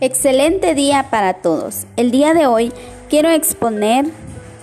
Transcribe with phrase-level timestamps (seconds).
[0.00, 1.86] Excelente día para todos.
[1.96, 2.72] El día de hoy
[3.10, 4.06] quiero exponer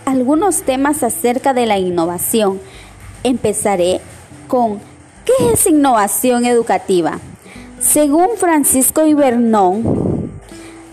[0.05, 2.61] algunos temas acerca de la innovación.
[3.23, 3.99] Empezaré
[4.47, 4.79] con
[5.25, 7.19] ¿qué es innovación educativa?
[7.81, 10.31] Según Francisco Ibernón,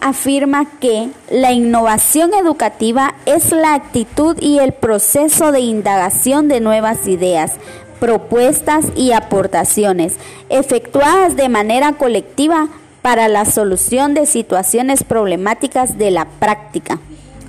[0.00, 7.06] afirma que la innovación educativa es la actitud y el proceso de indagación de nuevas
[7.06, 7.52] ideas,
[8.00, 10.14] propuestas y aportaciones
[10.48, 12.68] efectuadas de manera colectiva
[13.02, 17.00] para la solución de situaciones problemáticas de la práctica,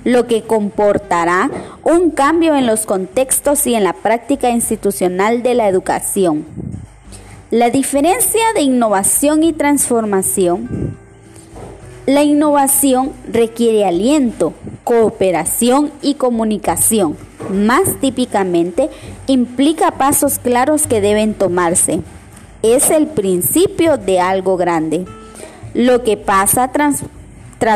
[0.02, 1.50] lo que comportará
[1.84, 6.44] un cambio en los contextos y en la práctica institucional de la educación.
[7.50, 10.96] La diferencia de innovación y transformación.
[12.04, 14.52] La innovación requiere aliento,
[14.82, 17.16] cooperación y comunicación.
[17.50, 18.90] Más típicamente,
[19.26, 22.00] implica pasos claros que deben tomarse.
[22.62, 25.06] Es el principio de algo grande.
[25.74, 27.02] Lo que pasa tras,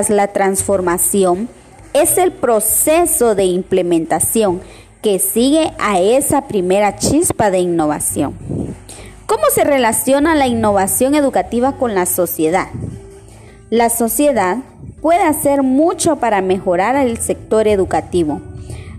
[0.08, 1.48] la transformación
[1.94, 4.60] es el proceso de implementación
[5.02, 8.36] que sigue a esa primera chispa de innovación.
[9.26, 12.68] ¿Cómo se relaciona la innovación educativa con la sociedad?
[13.68, 14.58] La sociedad
[15.02, 18.40] puede hacer mucho para mejorar el sector educativo.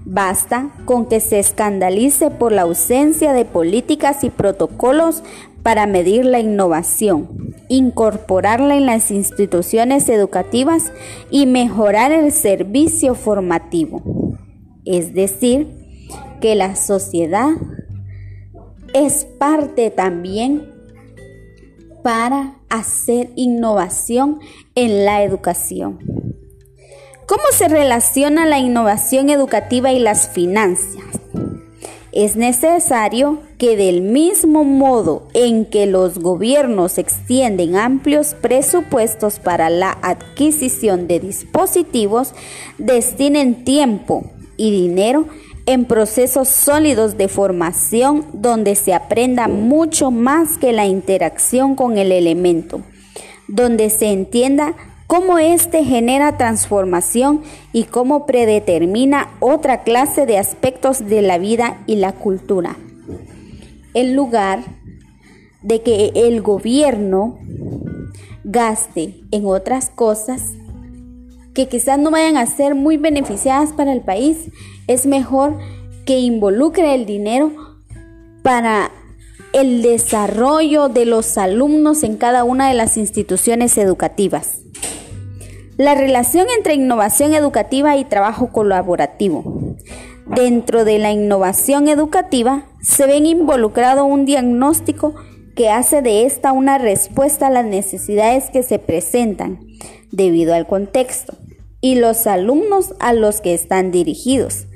[0.03, 5.23] Basta con que se escandalice por la ausencia de políticas y protocolos
[5.63, 10.92] para medir la innovación, incorporarla en las instituciones educativas
[11.30, 14.38] y mejorar el servicio formativo.
[14.86, 15.67] Es decir,
[16.42, 17.52] que la sociedad
[18.94, 20.67] es parte también
[22.03, 24.40] para hacer innovación
[24.75, 26.00] en la educación.
[27.28, 31.19] ¿Cómo se relaciona la innovación educativa y las finanzas?
[32.11, 39.97] Es necesario que del mismo modo en que los gobiernos extienden amplios presupuestos para la
[40.01, 42.34] adquisición de dispositivos,
[42.79, 45.28] destinen tiempo y dinero
[45.67, 52.11] en procesos sólidos de formación donde se aprenda mucho más que la interacción con el
[52.11, 52.81] elemento,
[53.47, 54.73] donde se entienda
[55.09, 57.42] cómo éste genera transformación
[57.74, 62.78] y cómo predetermina otra clase de aspectos de la vida y la cultura.
[63.96, 64.59] En lugar
[65.64, 67.40] de que el gobierno
[68.44, 70.53] gaste en otras cosas
[71.56, 74.52] que quizás no vayan a ser muy beneficiadas para el país,
[74.86, 75.58] es mejor
[76.06, 77.52] que involucre el dinero
[78.44, 78.91] para
[79.53, 84.59] el desarrollo de los alumnos en cada una de las instituciones educativas.
[85.79, 89.78] La relación entre innovación educativa y trabajo colaborativo.
[90.25, 95.16] Dentro de la innovación educativa se ven involucrado un diagnóstico
[95.56, 99.62] que hace de esta una respuesta a las necesidades que se presentan
[100.12, 101.38] debido al contexto
[101.79, 104.67] y los alumnos a los que están dirigidos,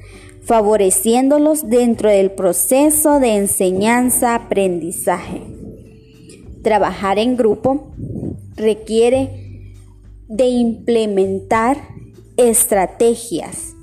[0.42, 5.42] favoreciéndolos dentro del proceso de enseñanza-aprendizaje.
[6.64, 7.92] Trabajar en grupo
[8.56, 9.43] requiere
[10.34, 11.78] de implementar
[12.38, 13.76] estrategias.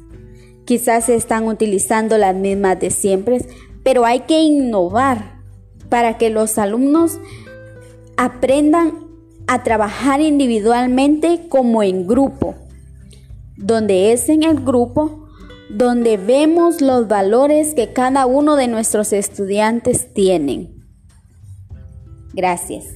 [0.64, 3.38] Quizás se están utilizando las mismas de siempre,
[3.84, 5.40] pero hay que innovar
[5.88, 7.20] para que los alumnos
[8.16, 9.06] aprendan
[9.46, 12.56] a trabajar individualmente como en grupo,
[13.56, 15.28] donde es en el grupo
[15.68, 20.74] donde vemos los valores que cada uno de nuestros estudiantes tienen.
[22.32, 22.86] Gracias.